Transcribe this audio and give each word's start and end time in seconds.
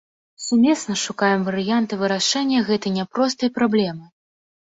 Сумесна 0.43 0.95
шукаем 1.01 1.41
варыянты 1.49 1.93
вырашэння 2.01 2.63
гэтай 2.69 2.95
няпростай 2.97 3.49
праблемы. 3.59 4.05